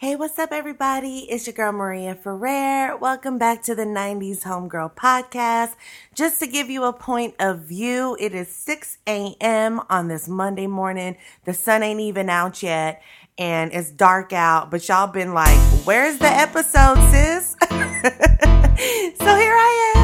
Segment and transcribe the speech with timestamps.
[0.00, 1.26] Hey, what's up, everybody?
[1.28, 2.96] It's your girl Maria Ferrer.
[2.96, 5.74] Welcome back to the 90s Homegirl Podcast.
[6.14, 9.82] Just to give you a point of view, it is 6 a.m.
[9.90, 11.18] on this Monday morning.
[11.44, 13.02] The sun ain't even out yet,
[13.36, 17.54] and it's dark out, but y'all been like, Where's the episode, sis?
[17.60, 19.99] so here I am.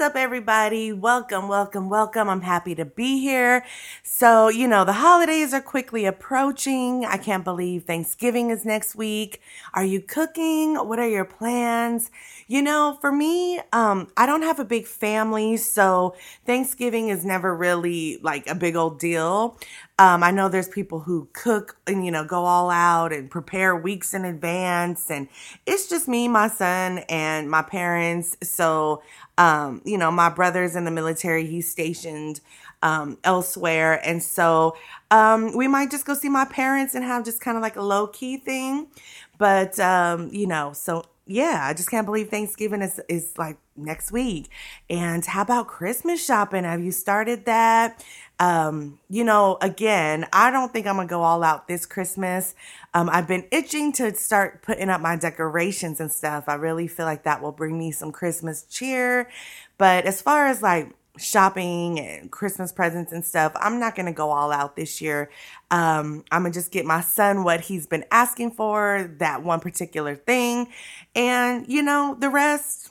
[0.00, 0.94] Up, everybody?
[0.94, 2.30] Welcome, welcome, welcome.
[2.30, 3.62] I'm happy to be here.
[4.02, 7.04] So, you know, the holidays are quickly approaching.
[7.04, 9.42] I can't believe Thanksgiving is next week.
[9.74, 10.76] Are you cooking?
[10.76, 12.10] What are your plans?
[12.46, 16.14] You know, for me, um, I don't have a big family, so
[16.46, 19.58] Thanksgiving is never really like a big old deal.
[20.00, 23.76] Um, I know there's people who cook and, you know, go all out and prepare
[23.76, 25.10] weeks in advance.
[25.10, 25.28] And
[25.66, 28.34] it's just me, my son, and my parents.
[28.42, 29.02] So,
[29.36, 31.46] um, you know, my brother's in the military.
[31.46, 32.40] He's stationed
[32.82, 34.00] um, elsewhere.
[34.02, 34.74] And so
[35.10, 37.82] um, we might just go see my parents and have just kind of like a
[37.82, 38.88] low key thing.
[39.36, 44.10] But, um, you know, so yeah, I just can't believe Thanksgiving is, is like next
[44.10, 44.50] week.
[44.88, 46.64] And how about Christmas shopping?
[46.64, 48.04] Have you started that?
[48.40, 52.54] Um, you know, again, I don't think I'm gonna go all out this Christmas.
[52.94, 56.44] Um, I've been itching to start putting up my decorations and stuff.
[56.48, 59.30] I really feel like that will bring me some Christmas cheer.
[59.78, 63.52] But as far as like shopping and Christmas presents and stuff.
[63.56, 65.30] I'm not going to go all out this year.
[65.70, 69.60] Um, I'm going to just get my son what he's been asking for, that one
[69.60, 70.68] particular thing.
[71.14, 72.90] And, you know, the rest,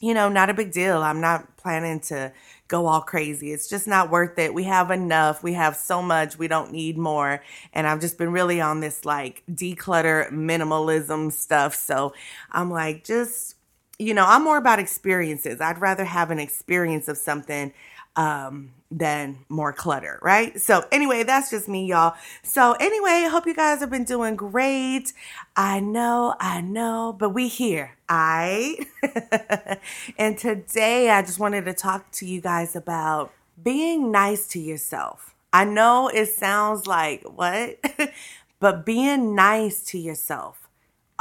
[0.00, 1.02] you know, not a big deal.
[1.02, 2.32] I'm not planning to
[2.68, 3.52] go all crazy.
[3.52, 4.54] It's just not worth it.
[4.54, 5.42] We have enough.
[5.42, 6.38] We have so much.
[6.38, 7.42] We don't need more.
[7.72, 11.74] And I've just been really on this like declutter minimalism stuff.
[11.74, 12.14] So
[12.50, 13.56] I'm like, just
[14.02, 15.60] you know, I'm more about experiences.
[15.60, 17.72] I'd rather have an experience of something
[18.16, 20.60] um, than more clutter, right?
[20.60, 22.14] So, anyway, that's just me, y'all.
[22.42, 25.12] So, anyway, hope you guys have been doing great.
[25.56, 28.86] I know, I know, but we here, I.
[30.18, 35.34] and today I just wanted to talk to you guys about being nice to yourself.
[35.52, 37.78] I know it sounds like what,
[38.60, 40.61] but being nice to yourself.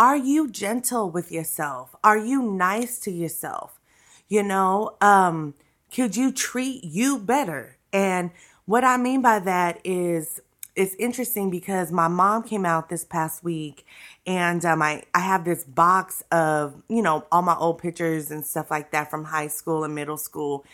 [0.02, 1.96] Are you gentle with yourself?
[2.04, 3.80] Are you nice to yourself?
[4.28, 5.54] You know, um,
[5.94, 7.78] could you treat you better?
[7.94, 8.32] And
[8.66, 10.42] what I mean by that is
[10.76, 13.86] it's interesting because my mom came out this past week
[14.26, 18.44] and um, I, I have this box of, you know, all my old pictures and
[18.44, 20.66] stuff like that from high school and middle school.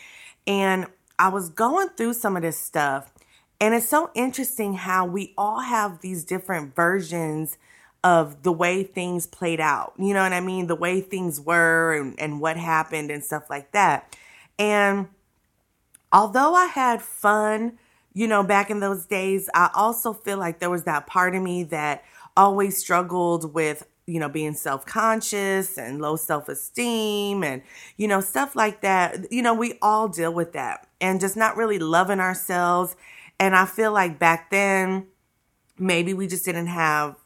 [0.47, 0.87] And
[1.19, 3.11] I was going through some of this stuff.
[3.59, 7.57] And it's so interesting how we all have these different versions
[8.07, 9.91] of the way things played out.
[9.99, 10.67] You know what I mean?
[10.67, 14.15] The way things were and, and what happened and stuff like that.
[14.57, 15.09] And
[16.13, 17.77] although I had fun,
[18.13, 21.43] you know, back in those days, I also feel like there was that part of
[21.43, 22.05] me that
[22.37, 27.61] always struggled with, you know, being self conscious and low self esteem and,
[27.97, 29.29] you know, stuff like that.
[29.33, 32.95] You know, we all deal with that and just not really loving ourselves.
[33.37, 35.07] And I feel like back then,
[35.77, 37.17] maybe we just didn't have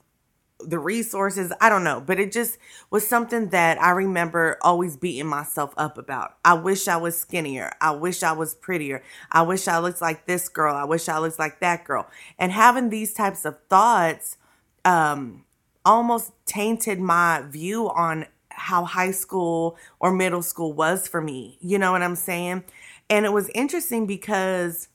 [0.65, 1.51] the resources.
[1.61, 2.57] I don't know, but it just
[2.89, 6.37] was something that I remember always beating myself up about.
[6.43, 7.71] I wish I was skinnier.
[7.81, 9.03] I wish I was prettier.
[9.31, 10.75] I wish I looked like this girl.
[10.75, 12.07] I wish I looked like that girl.
[12.37, 14.37] And having these types of thoughts
[14.85, 15.45] um,
[15.85, 21.57] almost tainted my view on how high school or middle school was for me.
[21.61, 22.63] You know what I'm saying?
[23.09, 24.87] And it was interesting because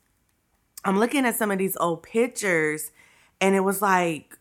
[0.85, 2.93] I'm looking at some of these old pictures
[3.41, 4.36] and it was like,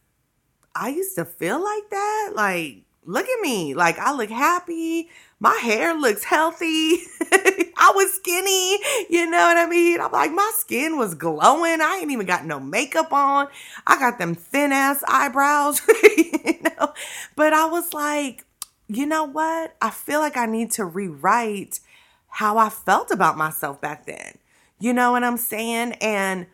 [0.75, 2.31] I used to feel like that.
[2.35, 3.73] Like, look at me.
[3.73, 5.09] Like, I look happy.
[5.39, 6.97] My hair looks healthy.
[7.77, 8.79] I was skinny.
[9.09, 10.01] You know what I mean?
[10.01, 11.81] I'm like, my skin was glowing.
[11.81, 13.47] I ain't even got no makeup on.
[13.87, 15.81] I got them thin ass eyebrows,
[16.17, 16.93] you know?
[17.35, 18.45] But I was like,
[18.87, 19.75] you know what?
[19.81, 21.79] I feel like I need to rewrite
[22.27, 24.37] how I felt about myself back then.
[24.79, 25.93] You know what I'm saying?
[26.01, 26.47] And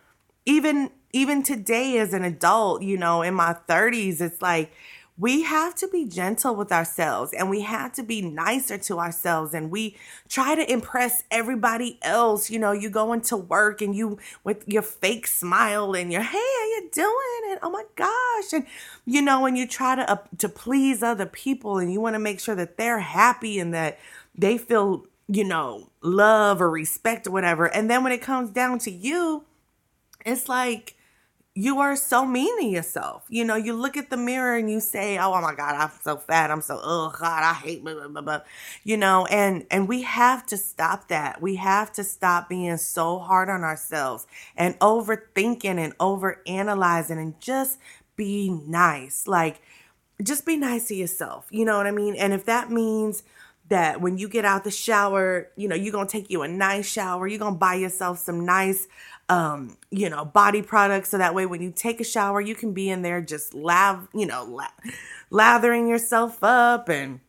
[0.46, 4.72] even even today as an adult, you know, in my 30s, it's like
[5.18, 9.54] we have to be gentle with ourselves and we have to be nicer to ourselves
[9.54, 9.96] and we
[10.28, 12.50] try to impress everybody else.
[12.50, 16.38] You know you go into work and you with your fake smile and your hey
[16.38, 17.52] how you doing?
[17.52, 18.54] and oh my gosh.
[18.54, 18.66] And
[19.06, 22.20] you know and you try to uh, to please other people and you want to
[22.20, 24.00] make sure that they're happy and that
[24.34, 27.66] they feel you know love or respect or whatever.
[27.66, 29.44] And then when it comes down to you
[30.26, 30.96] it's like
[31.54, 33.26] you are so mean to yourself.
[33.28, 36.16] You know, you look at the mirror and you say, "Oh, my God, I'm so
[36.16, 36.50] fat.
[36.50, 38.42] I'm so oh God, I hate blah, blah, blah."
[38.84, 41.42] You know, and and we have to stop that.
[41.42, 47.80] We have to stop being so hard on ourselves and overthinking and overanalyzing and just
[48.16, 49.28] be nice.
[49.28, 49.62] Like,
[50.24, 51.48] just be nice to yourself.
[51.50, 52.16] You know what I mean?
[52.16, 53.24] And if that means
[53.72, 56.86] that when you get out the shower, you know, you're gonna take you a nice
[56.90, 58.88] shower, you're gonna buy yourself some nice
[59.30, 61.10] um, you know, body products.
[61.10, 64.10] So that way, when you take a shower, you can be in there just lav,
[64.14, 64.68] you know, la-
[65.32, 67.22] lathering yourself up and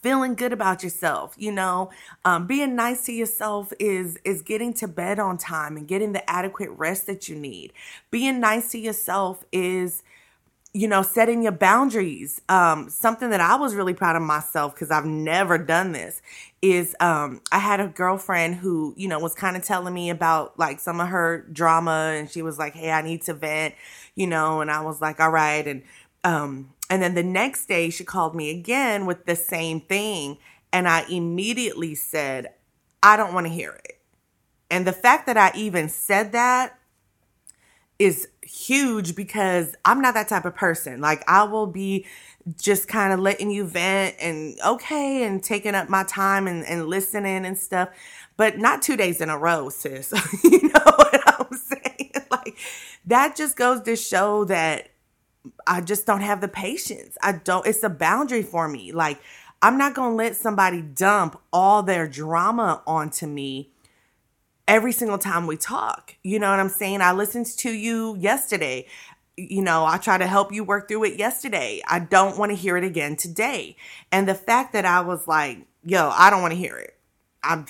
[0.00, 1.90] feeling good about yourself you know
[2.24, 6.30] um, being nice to yourself is is getting to bed on time and getting the
[6.30, 7.72] adequate rest that you need
[8.08, 10.04] being nice to yourself is
[10.74, 12.40] you know, setting your boundaries.
[12.48, 16.22] Um, something that I was really proud of myself because I've never done this
[16.62, 20.58] is um, I had a girlfriend who, you know, was kind of telling me about
[20.58, 23.74] like some of her drama and she was like, Hey, I need to vent,
[24.14, 25.66] you know, and I was like, All right.
[25.66, 25.82] And
[26.24, 30.38] um, and then the next day she called me again with the same thing.
[30.72, 32.54] And I immediately said,
[33.02, 33.98] I don't want to hear it.
[34.70, 36.78] And the fact that I even said that
[37.98, 41.00] is huge because I'm not that type of person.
[41.00, 42.06] Like I will be
[42.60, 46.86] just kind of letting you vent and okay and taking up my time and, and
[46.86, 47.88] listening and stuff.
[48.36, 50.12] But not two days in a row, sis.
[50.44, 52.10] you know what I'm saying?
[52.30, 52.56] Like
[53.06, 54.88] that just goes to show that
[55.66, 57.16] I just don't have the patience.
[57.22, 58.90] I don't, it's a boundary for me.
[58.90, 59.20] Like
[59.60, 63.71] I'm not going to let somebody dump all their drama onto me
[64.68, 66.14] every single time we talk.
[66.22, 67.00] You know what I'm saying?
[67.00, 68.86] I listened to you yesterday.
[69.36, 71.82] You know, I try to help you work through it yesterday.
[71.86, 73.76] I don't want to hear it again today.
[74.10, 76.96] And the fact that I was like, yo, I don't want to hear it.
[77.42, 77.66] I'm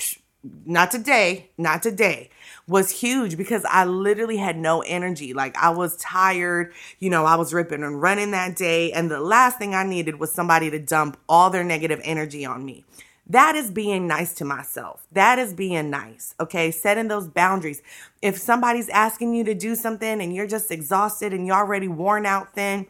[0.66, 2.30] not today, not today
[2.66, 5.34] was huge because I literally had no energy.
[5.34, 8.92] Like I was tired, you know, I was ripping and running that day.
[8.92, 12.64] And the last thing I needed was somebody to dump all their negative energy on
[12.64, 12.84] me.
[13.26, 15.06] That is being nice to myself.
[15.12, 16.34] That is being nice.
[16.40, 16.70] Okay.
[16.70, 17.82] Setting those boundaries.
[18.20, 22.26] If somebody's asking you to do something and you're just exhausted and you're already worn
[22.26, 22.86] out, then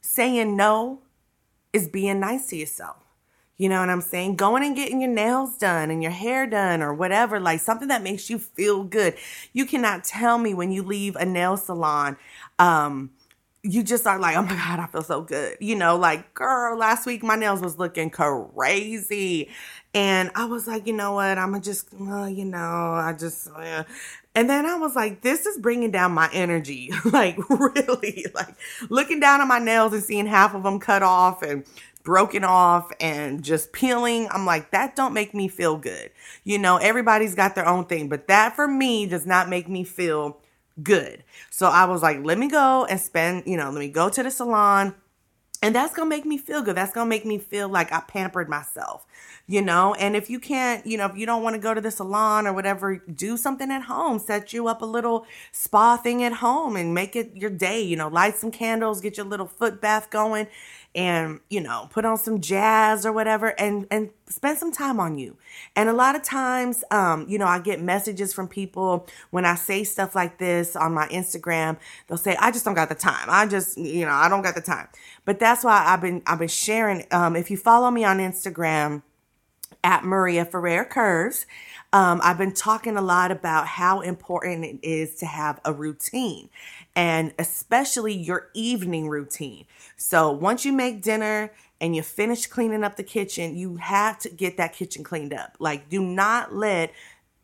[0.00, 1.00] saying no
[1.72, 2.96] is being nice to yourself.
[3.56, 4.36] You know what I'm saying?
[4.36, 8.02] Going and getting your nails done and your hair done or whatever, like something that
[8.02, 9.14] makes you feel good.
[9.52, 12.16] You cannot tell me when you leave a nail salon,
[12.58, 13.10] um,
[13.64, 15.56] you just are like, oh my God, I feel so good.
[15.60, 19.50] You know, like, girl, last week my nails was looking crazy.
[19.94, 21.38] And I was like, you know what?
[21.38, 23.84] I'm just, well, you know, I just, uh.
[24.34, 26.90] and then I was like, this is bringing down my energy.
[27.04, 28.54] like, really, like
[28.90, 31.64] looking down at my nails and seeing half of them cut off and
[32.02, 34.26] broken off and just peeling.
[34.32, 36.10] I'm like, that don't make me feel good.
[36.42, 39.84] You know, everybody's got their own thing, but that for me does not make me
[39.84, 40.40] feel
[40.82, 41.24] good.
[41.50, 44.22] So I was like, let me go and spend, you know, let me go to
[44.22, 44.94] the salon.
[45.62, 46.76] And that's to make me feel good.
[46.76, 49.06] That's to make me feel like I pampered myself,
[49.46, 49.94] you know?
[49.94, 52.46] And if you can't, you know, if you don't want to go to the salon
[52.46, 54.18] or whatever, do something at home.
[54.18, 57.96] Set you up a little spa thing at home and make it your day, you
[57.96, 60.46] know, light some candles, get your little foot bath going
[60.94, 65.16] and you know put on some jazz or whatever and and spend some time on
[65.16, 65.36] you
[65.74, 69.54] and a lot of times um you know i get messages from people when i
[69.54, 73.26] say stuff like this on my instagram they'll say i just don't got the time
[73.28, 74.86] i just you know i don't got the time
[75.24, 79.02] but that's why i've been i've been sharing um if you follow me on instagram
[79.84, 81.46] at maria ferrer curves
[81.94, 86.48] um, I've been talking a lot about how important it is to have a routine
[86.96, 89.66] and especially your evening routine.
[89.96, 94.30] So once you make dinner and you finish cleaning up the kitchen, you have to
[94.30, 95.56] get that kitchen cleaned up.
[95.58, 96.92] Like, do not let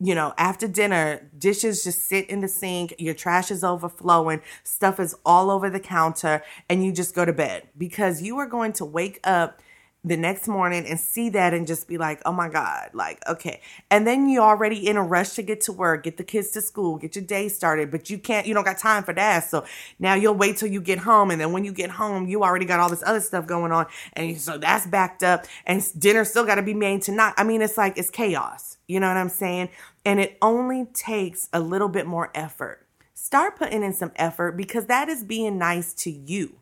[0.01, 4.97] you know, after dinner, dishes just sit in the sink, your trash is overflowing, stuff
[4.97, 8.71] is all over the counter, and you just go to bed because you are going
[8.71, 9.61] to wake up
[10.03, 13.59] the next morning and see that and just be like, oh my God, like, okay.
[13.91, 16.61] And then you're already in a rush to get to work, get the kids to
[16.61, 19.43] school, get your day started, but you can't, you don't got time for that.
[19.49, 19.65] So
[19.99, 21.31] now you'll wait till you get home.
[21.31, 23.87] And then when you get home, you already got all this other stuff going on.
[24.13, 27.33] And so that's backed up and dinner still got to be made tonight.
[27.35, 28.77] I mean, it's like, it's chaos.
[28.87, 29.67] You know what I'm saying?
[30.05, 32.87] And it only takes a little bit more effort.
[33.13, 36.55] Start putting in some effort because that is being nice to you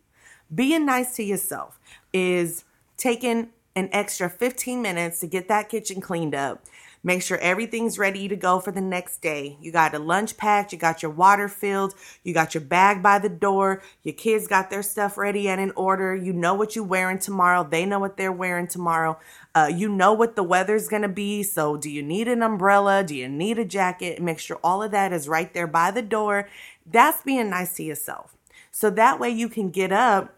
[0.53, 1.79] being nice to yourself
[2.13, 2.63] is
[2.97, 6.65] taking an extra 15 minutes to get that kitchen cleaned up
[7.07, 9.57] Make sure everything's ready to go for the next day.
[9.61, 13.19] You got a lunch packed, you got your water filled, you got your bag by
[13.19, 16.15] the door, your kids got their stuff ready and in order.
[16.15, 19.17] You know what you're wearing tomorrow, they know what they're wearing tomorrow.
[19.53, 21.43] Uh, you know what the weather's gonna be.
[21.43, 23.03] So, do you need an umbrella?
[23.03, 24.21] Do you need a jacket?
[24.21, 26.49] Make sure all of that is right there by the door.
[26.85, 28.35] That's being nice to yourself.
[28.71, 30.36] So that way you can get up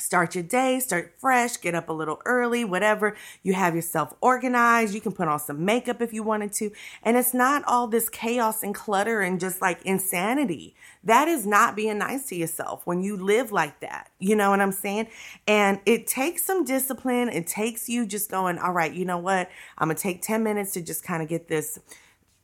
[0.00, 3.16] start your day, start fresh, get up a little early, whatever.
[3.42, 4.94] You have yourself organized.
[4.94, 6.72] You can put on some makeup if you wanted to.
[7.02, 10.74] And it's not all this chaos and clutter and just like insanity.
[11.04, 14.10] That is not being nice to yourself when you live like that.
[14.18, 15.08] You know what I'm saying?
[15.46, 17.28] And it takes some discipline.
[17.28, 19.50] It takes you just going, all right, you know what?
[19.78, 21.78] I'm going to take 10 minutes to just kind of get this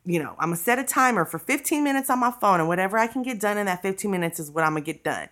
[0.07, 2.97] you know, I'm gonna set a timer for 15 minutes on my phone, and whatever
[2.97, 5.29] I can get done in that 15 minutes is what I'm gonna get done.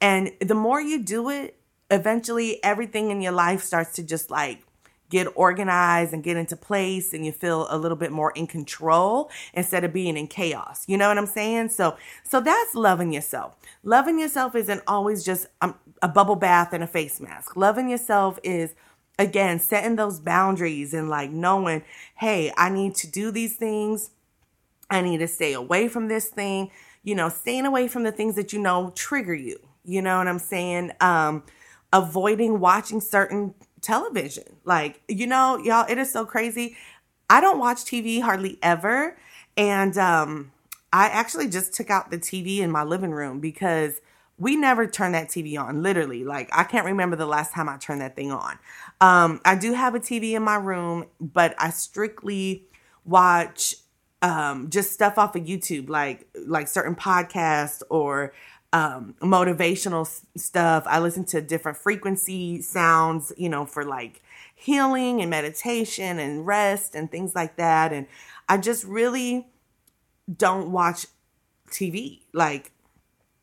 [0.00, 1.56] And the more you do it,
[1.92, 4.64] eventually everything in your life starts to just like
[5.12, 9.30] get organized and get into place and you feel a little bit more in control
[9.52, 10.84] instead of being in chaos.
[10.88, 11.68] You know what I'm saying?
[11.68, 13.54] So so that's loving yourself.
[13.84, 17.56] Loving yourself isn't always just um, a bubble bath and a face mask.
[17.56, 18.74] Loving yourself is
[19.18, 21.82] again setting those boundaries and like knowing,
[22.16, 24.12] "Hey, I need to do these things.
[24.88, 26.70] I need to stay away from this thing."
[27.02, 29.58] You know, staying away from the things that you know trigger you.
[29.84, 30.92] You know what I'm saying?
[31.02, 31.42] Um
[31.92, 34.56] avoiding watching certain television.
[34.64, 36.76] Like, you know, y'all, it is so crazy.
[37.28, 39.16] I don't watch TV hardly ever.
[39.56, 40.52] And um,
[40.92, 44.00] I actually just took out the TV in my living room because
[44.38, 46.24] we never turn that TV on, literally.
[46.24, 48.58] Like, I can't remember the last time I turned that thing on.
[49.00, 52.66] Um, I do have a TV in my room, but I strictly
[53.04, 53.74] watch
[54.22, 58.32] um, just stuff off of YouTube, like like certain podcasts or
[58.72, 60.84] um, motivational stuff.
[60.86, 64.22] I listen to different frequency sounds, you know, for like
[64.54, 67.92] healing and meditation and rest and things like that.
[67.92, 68.06] And
[68.48, 69.46] I just really
[70.34, 71.06] don't watch
[71.70, 72.20] TV.
[72.32, 72.72] Like,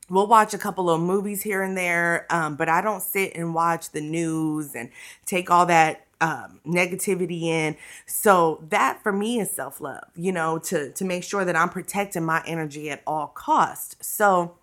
[0.10, 3.54] we'll watch a couple of movies here and there, um, but I don't sit and
[3.54, 4.90] watch the news and
[5.26, 7.78] take all that um, negativity in.
[8.06, 11.70] So that for me is self love, you know, to to make sure that I'm
[11.70, 13.96] protecting my energy at all costs.
[14.06, 14.59] So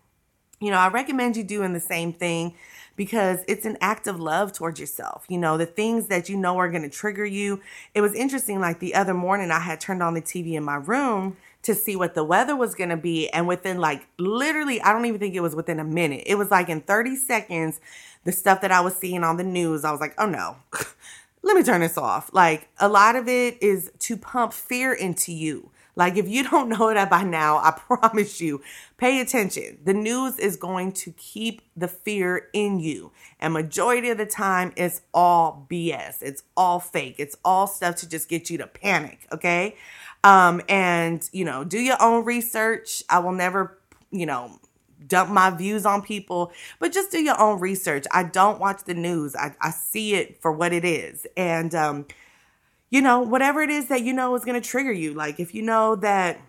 [0.61, 2.55] you know, I recommend you doing the same thing
[2.97, 5.25] because it's an act of love towards yourself.
[5.29, 7.61] You know, the things that you know are going to trigger you.
[7.95, 10.77] It was interesting, like the other morning, I had turned on the TV in my
[10.77, 13.29] room to see what the weather was going to be.
[13.31, 16.51] And within like literally, I don't even think it was within a minute, it was
[16.51, 17.81] like in 30 seconds,
[18.25, 20.57] the stuff that I was seeing on the news, I was like, oh no.
[21.43, 22.31] Let me turn this off.
[22.33, 26.69] Like a lot of it is to pump fear into you like, if you don't
[26.69, 28.63] know that by now, I promise you,
[28.99, 29.79] pay attention.
[29.85, 33.11] The news is going to keep the fear in you.
[33.41, 36.23] And majority of the time, it's all BS.
[36.23, 37.17] It's all fake.
[37.19, 39.27] It's all stuff to just get you to panic.
[39.33, 39.77] Okay.
[40.23, 43.03] Um, and, you know, do your own research.
[43.09, 43.79] I will never,
[44.11, 44.59] you know,
[45.07, 48.07] dump my views on people, but just do your own research.
[48.11, 49.37] I don't watch the news.
[49.37, 51.27] I, I see it for what it is.
[51.37, 52.07] And, um,
[52.91, 55.15] you know, whatever it is that you know is going to trigger you.
[55.15, 56.41] Like if you know that,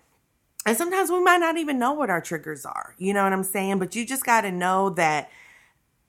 [0.65, 3.43] and sometimes we might not even know what our triggers are, you know what I'm
[3.43, 3.79] saying?
[3.79, 5.29] But you just got to know that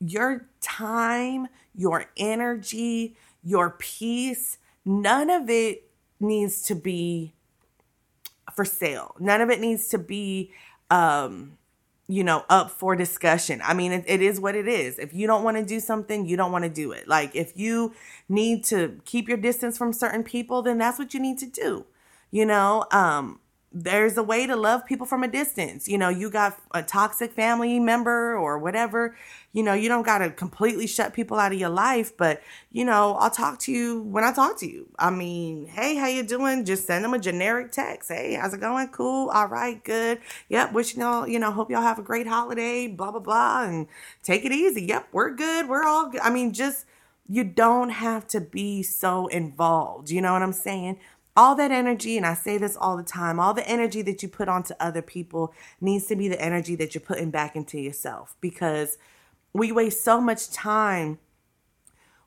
[0.00, 5.88] your time, your energy, your peace, none of it
[6.20, 7.32] needs to be
[8.54, 9.14] for sale.
[9.18, 10.52] None of it needs to be
[10.90, 11.58] um
[12.08, 13.60] you know, up for discussion.
[13.62, 14.98] I mean, it, it is what it is.
[14.98, 17.06] If you don't want to do something, you don't want to do it.
[17.06, 17.92] Like, if you
[18.28, 21.84] need to keep your distance from certain people, then that's what you need to do.
[22.30, 25.88] You know, um, there's a way to love people from a distance.
[25.88, 29.14] You know, you got a toxic family member or whatever,
[29.52, 32.84] you know, you don't got to completely shut people out of your life, but you
[32.84, 34.88] know, I'll talk to you when I talk to you.
[34.98, 36.64] I mean, hey, how you doing?
[36.64, 38.10] Just send them a generic text.
[38.10, 38.88] Hey, how's it going?
[38.88, 39.28] Cool.
[39.30, 40.20] All right, good.
[40.48, 43.86] Yep, wishing y'all, you know, hope y'all have a great holiday, blah blah blah and
[44.22, 44.82] take it easy.
[44.84, 45.68] Yep, we're good.
[45.68, 46.20] We're all good.
[46.20, 46.86] I mean, just
[47.28, 50.10] you don't have to be so involved.
[50.10, 50.98] You know what I'm saying?
[51.38, 54.28] All that energy, and I say this all the time, all the energy that you
[54.28, 58.34] put onto other people needs to be the energy that you're putting back into yourself
[58.40, 58.98] because
[59.52, 61.20] we waste so much time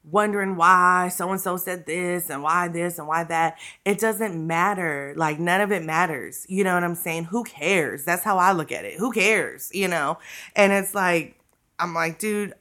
[0.06, 3.58] wondering why so and so said this and why this and why that.
[3.84, 5.14] It doesn't matter.
[5.18, 6.46] Like, none of it matters.
[6.48, 7.26] You know what I'm saying?
[7.26, 8.06] Who cares?
[8.06, 8.98] That's how I look at it.
[8.98, 9.70] Who cares?
[9.74, 10.20] You know?
[10.56, 11.38] And it's like,
[11.80, 12.54] I'm like, dude,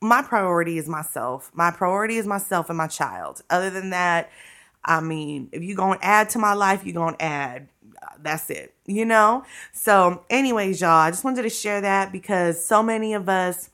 [0.00, 1.52] my priority is myself.
[1.54, 3.42] My priority is myself and my child.
[3.48, 4.30] Other than that,
[4.84, 7.68] I mean, if you're going to add to my life, you're going to add.
[8.20, 9.44] That's it, you know?
[9.72, 13.70] So, anyways, y'all, I just wanted to share that because so many of us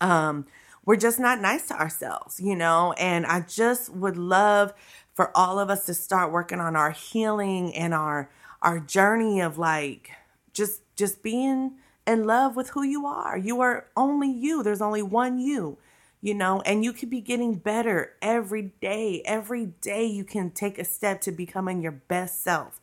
[0.00, 0.46] um,
[0.84, 2.94] we're just not nice to ourselves, you know?
[2.98, 4.72] And I just would love
[5.14, 8.30] for all of us to start working on our healing and our
[8.62, 10.10] our journey of like
[10.52, 11.72] just just being
[12.06, 13.36] in love with who you are.
[13.36, 14.62] You are only you.
[14.62, 15.76] There's only one you,
[16.20, 19.22] you know, and you could be getting better every day.
[19.24, 22.80] Every day you can take a step to becoming your best self.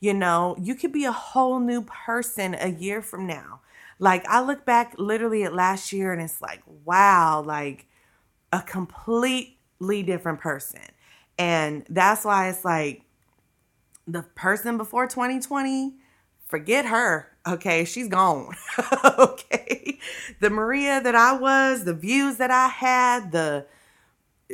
[0.00, 3.60] You know, you could be a whole new person a year from now.
[3.98, 7.86] Like I look back literally at last year and it's like, wow, like
[8.52, 10.80] a completely different person.
[11.36, 13.02] And that's why it's like
[14.06, 15.94] the person before 2020,
[16.46, 17.30] forget her.
[17.48, 18.54] Okay, she's gone.
[19.18, 19.98] okay.
[20.40, 23.66] The Maria that I was, the views that I had, the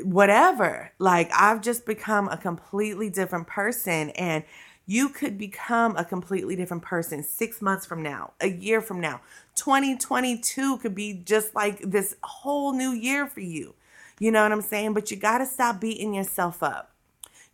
[0.03, 0.93] whatever.
[0.99, 4.45] Like I've just become a completely different person and
[4.87, 9.21] you could become a completely different person six months from now, a year from now.
[9.57, 13.75] 2022 could be just like this whole new year for you.
[14.21, 14.95] You know what I'm saying?
[14.95, 16.93] But you got to stop beating yourself up.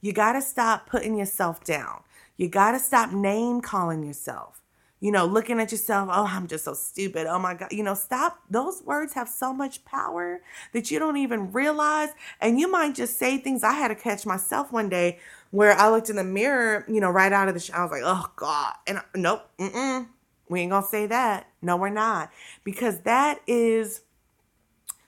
[0.00, 2.02] You got to stop putting yourself down.
[2.36, 4.59] You got to stop name calling yourself.
[5.00, 7.26] You know, looking at yourself, oh, I'm just so stupid.
[7.26, 7.72] Oh my God.
[7.72, 8.38] You know, stop.
[8.50, 10.42] Those words have so much power
[10.72, 12.10] that you don't even realize.
[12.40, 13.64] And you might just say things.
[13.64, 15.18] I had to catch myself one day
[15.50, 17.78] where I looked in the mirror, you know, right out of the shower.
[17.78, 18.74] I was like, oh God.
[18.86, 20.06] And I, nope, mm-mm.
[20.50, 21.46] We ain't gonna say that.
[21.62, 22.30] No, we're not.
[22.64, 24.02] Because that is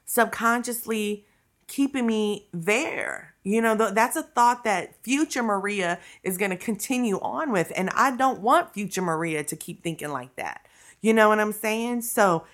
[0.06, 1.26] subconsciously
[1.72, 3.34] keeping me there.
[3.44, 7.72] You know, that's a thought that future Maria is going to continue on with.
[7.74, 10.66] And I don't want future Maria to keep thinking like that.
[11.00, 12.02] You know what I'm saying?
[12.02, 12.44] So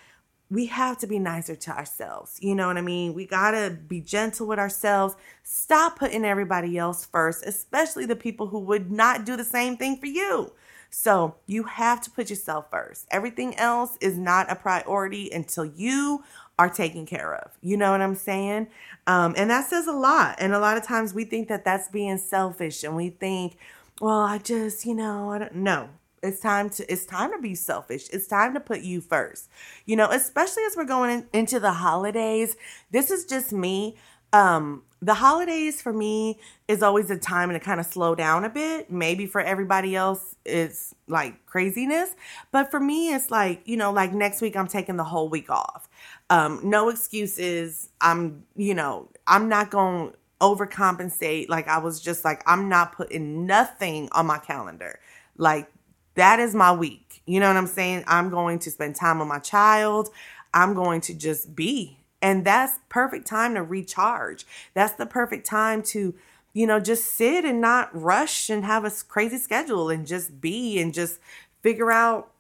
[0.51, 2.39] we have to be nicer to ourselves.
[2.41, 3.13] You know what I mean?
[3.13, 5.17] We got to be gentle with ourselves.
[5.43, 9.97] Stop putting everybody else first, especially the people who would not do the same thing
[9.97, 10.53] for you.
[10.91, 13.07] So you have to put yourself first.
[13.11, 16.23] Everything else is not a priority until you
[16.59, 17.53] are taken care of.
[17.63, 18.69] You know what I'm saying?
[19.07, 20.37] Um, and that says a lot.
[20.39, 23.57] And a lot of times we think that that's being selfish and we think,
[24.01, 25.89] well, I just, you know, I don't know.
[26.21, 28.09] It's time to it's time to be selfish.
[28.13, 29.49] It's time to put you first.
[29.87, 32.57] You know, especially as we're going in, into the holidays.
[32.91, 33.97] This is just me.
[34.33, 38.49] Um the holidays for me is always a time to kind of slow down a
[38.49, 38.91] bit.
[38.91, 42.11] Maybe for everybody else, it's like craziness.
[42.51, 45.51] But for me, it's like, you know, like next week, I'm taking the whole week
[45.51, 45.89] off.
[46.31, 47.89] Um, no excuses.
[48.01, 51.49] I'm, you know, I'm not going to overcompensate.
[51.49, 55.01] Like, I was just like, I'm not putting nothing on my calendar.
[55.37, 55.71] Like,
[56.15, 57.23] that is my week.
[57.27, 58.05] You know what I'm saying?
[58.07, 60.11] I'm going to spend time with my child.
[60.53, 64.47] I'm going to just be and that's perfect time to recharge.
[64.75, 66.15] That's the perfect time to,
[66.53, 70.81] you know, just sit and not rush and have a crazy schedule and just be
[70.81, 71.21] and just
[71.63, 72.33] figure out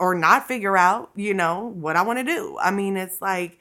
[0.00, 2.56] or not figure out, you know, what I want to do.
[2.60, 3.60] I mean, it's like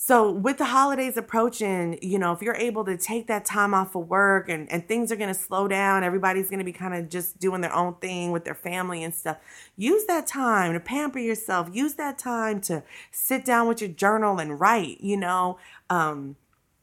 [0.00, 3.96] so with the holidays approaching, you know, if you're able to take that time off
[3.96, 6.94] of work and, and things are going to slow down, everybody's going to be kind
[6.94, 9.38] of just doing their own thing with their family and stuff.
[9.76, 11.68] Use that time to pamper yourself.
[11.72, 15.58] Use that time to sit down with your journal and write, you know.
[15.90, 16.36] Um,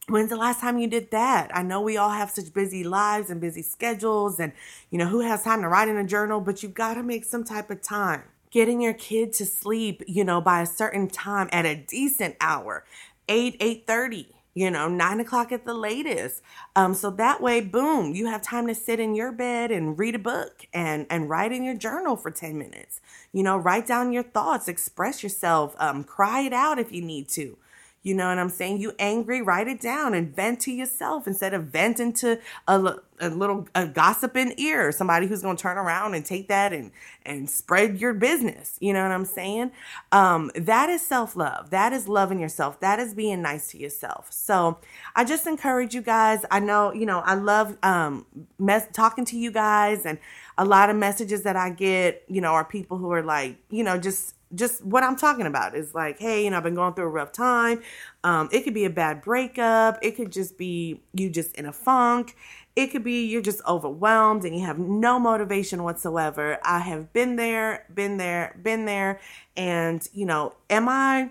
[0.08, 1.56] when's the last time you did that?
[1.56, 4.54] I know we all have such busy lives and busy schedules and,
[4.90, 7.26] you know, who has time to write in a journal, but you've got to make
[7.26, 11.50] some type of time getting your kid to sleep, you know, by a certain time
[11.52, 12.86] at a decent hour,
[13.28, 16.42] 8, 8.30 you know, nine o'clock at the latest.
[16.78, 20.16] Um, so that way, boom, you have time to sit in your bed and read
[20.16, 23.02] a book and and write in your journal for 10 minutes.
[23.34, 27.28] You know, write down your thoughts, express yourself, um, cry it out if you need
[27.30, 27.58] to.
[28.06, 28.82] You know what I'm saying?
[28.82, 33.30] You angry, write it down and vent to yourself instead of venting to a, a
[33.30, 36.92] little a gossiping ear, somebody who's going to turn around and take that and
[37.26, 38.78] and spread your business.
[38.80, 39.72] You know what I'm saying?
[40.12, 41.72] Um, that is self love.
[41.72, 42.80] That is loving yourself.
[42.80, 44.32] That is being nice to yourself.
[44.32, 44.78] So
[45.16, 46.46] I just encourage you guys.
[46.52, 48.28] I know you know I love um
[48.60, 50.20] mess talking to you guys and
[50.60, 52.24] a lot of messages that I get.
[52.28, 55.76] You know, are people who are like you know just just what I'm talking about
[55.76, 57.82] is like, hey, you know, I've been going through a rough time.
[58.24, 60.00] Um, it could be a bad breakup.
[60.02, 62.36] It could just be you just in a funk.
[62.76, 66.60] It could be you're just overwhelmed and you have no motivation whatsoever.
[66.64, 69.22] I have been there, been there, been there.
[69.56, 71.30] And, you know, am I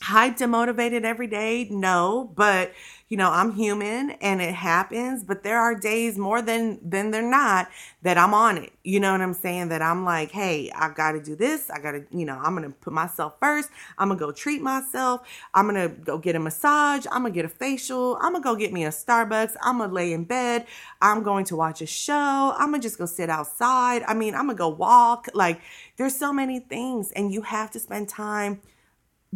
[0.00, 1.68] hyped and motivated every day?
[1.70, 2.72] No, but
[3.08, 7.22] you know, I'm human and it happens, but there are days more than than they're
[7.22, 7.68] not
[8.02, 8.70] that I'm on it.
[8.84, 9.70] You know what I'm saying?
[9.70, 11.70] That I'm like, hey, I got to do this.
[11.70, 13.70] I got to, you know, I'm going to put myself first.
[13.96, 15.22] I'm going to go treat myself.
[15.54, 17.06] I'm going to go get a massage.
[17.10, 18.18] I'm going to get a facial.
[18.20, 19.56] I'm going to go get me a Starbucks.
[19.62, 20.66] I'm going to lay in bed.
[21.00, 22.54] I'm going to watch a show.
[22.58, 24.02] I'm going to just go sit outside.
[24.06, 25.28] I mean, I'm going to go walk.
[25.32, 25.62] Like
[25.96, 28.60] there's so many things and you have to spend time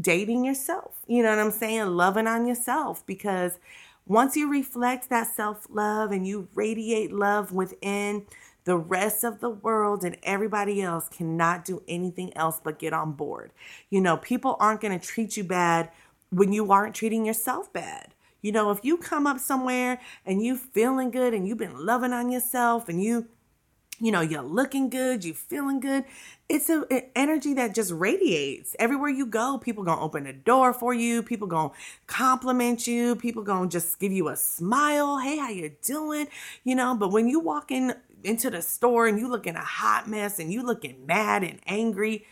[0.00, 1.00] dating yourself.
[1.07, 1.87] You know what I'm saying?
[1.88, 3.59] Loving on yourself because
[4.07, 8.26] once you reflect that self love and you radiate love within,
[8.64, 13.12] the rest of the world and everybody else cannot do anything else but get on
[13.12, 13.50] board.
[13.90, 15.90] You know, people aren't going to treat you bad
[16.31, 18.14] when you aren't treating yourself bad.
[18.40, 22.12] You know, if you come up somewhere and you feeling good and you've been loving
[22.12, 23.26] on yourself and you
[24.03, 26.05] you know, you're looking good, you're feeling good.
[26.49, 28.75] It's a, an energy that just radiates.
[28.81, 31.23] Everywhere you go, people gonna open the door for you.
[31.23, 31.73] People gonna
[32.09, 33.15] compliment you.
[33.15, 35.19] People gonna just give you a smile.
[35.21, 36.27] Hey, how you doing?
[36.65, 40.09] You know, but when you walk in into the store and you looking a hot
[40.09, 42.27] mess and you looking mad and angry,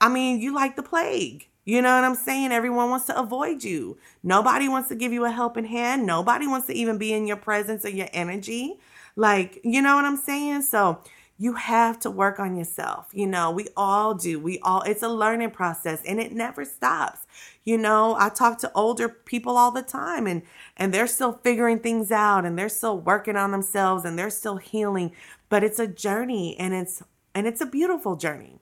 [0.00, 1.49] I mean, you like the plague.
[1.64, 2.52] You know what I'm saying?
[2.52, 3.98] Everyone wants to avoid you.
[4.22, 6.06] Nobody wants to give you a helping hand.
[6.06, 8.80] Nobody wants to even be in your presence or your energy.
[9.14, 10.62] Like, you know what I'm saying?
[10.62, 11.00] So
[11.40, 13.08] you have to work on yourself.
[13.12, 14.38] You know, we all do.
[14.38, 17.26] We all, it's a learning process and it never stops.
[17.64, 20.42] You know, I talk to older people all the time and,
[20.76, 24.56] and they're still figuring things out and they're still working on themselves and they're still
[24.56, 25.12] healing,
[25.48, 27.02] but it's a journey and it's,
[27.34, 28.60] and it's a beautiful journey.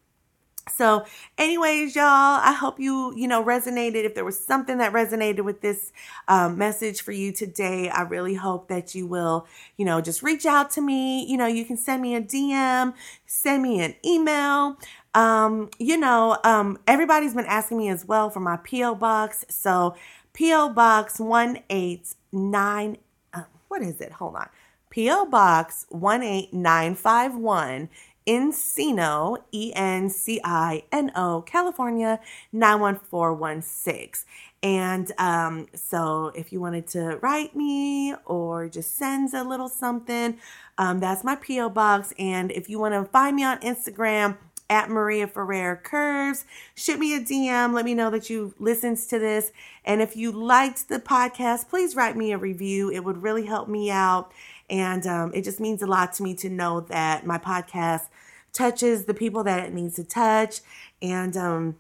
[0.75, 1.05] So,
[1.37, 4.05] anyways, y'all, I hope you, you know, resonated.
[4.05, 5.93] If there was something that resonated with this
[6.29, 10.47] um, message for you today, I really hope that you will, you know, just reach
[10.47, 11.25] out to me.
[11.27, 12.95] You know, you can send me a DM,
[13.27, 14.79] send me an email.
[15.15, 18.95] Um, you know, um, everybody's been asking me as well for my P.O.
[18.95, 19.45] box.
[19.49, 19.97] So,
[20.33, 20.69] P.O.
[20.71, 22.97] Box 189,
[23.35, 24.13] uh, what is it?
[24.13, 24.49] Hold on.
[24.91, 25.27] P.O.
[25.27, 27.89] Box 18951
[28.29, 32.21] Encino, E N C I N O, California
[32.53, 34.27] 91416.
[34.63, 40.37] And um, so if you wanted to write me or just send a little something,
[40.77, 41.71] um, that's my P.O.
[41.71, 42.13] box.
[42.19, 44.37] And if you want to find me on Instagram,
[44.71, 46.45] at Maria Ferrer Curves.
[46.75, 47.73] Shoot me a DM.
[47.73, 49.51] Let me know that you listened to this.
[49.85, 52.91] And if you liked the podcast, please write me a review.
[52.91, 54.33] It would really help me out.
[54.71, 58.09] And um, it just means a lot to me to know that my podcast
[58.53, 60.61] touches the people that it needs to touch.
[61.01, 61.77] And, um,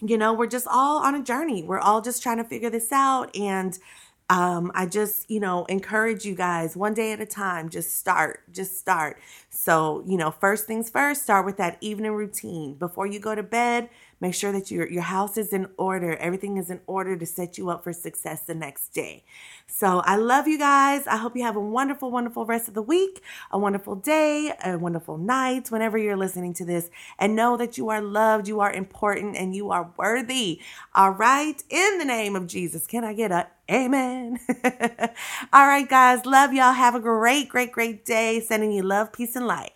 [0.00, 1.62] you know, we're just all on a journey.
[1.62, 3.34] We're all just trying to figure this out.
[3.36, 3.78] And
[4.30, 8.40] um, I just, you know, encourage you guys one day at a time, just start,
[8.52, 9.18] just start.
[9.48, 12.74] So, you know, first things first, start with that evening routine.
[12.74, 13.88] Before you go to bed,
[14.20, 16.16] make sure that your, your house is in order.
[16.16, 19.24] Everything is in order to set you up for success the next day.
[19.66, 21.06] So I love you guys.
[21.06, 24.78] I hope you have a wonderful, wonderful rest of the week, a wonderful day, a
[24.78, 26.90] wonderful night, whenever you're listening to this.
[27.18, 30.60] And know that you are loved, you are important, and you are worthy.
[30.94, 31.62] All right.
[31.70, 34.40] In the name of Jesus, can I get a amen?
[35.52, 36.24] All right, guys.
[36.26, 36.72] Love y'all.
[36.72, 38.40] Have a great, great, great day.
[38.40, 39.72] Sending you love, peace, and light.